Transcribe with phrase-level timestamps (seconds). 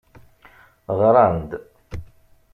[0.99, 1.51] Ɣran-d.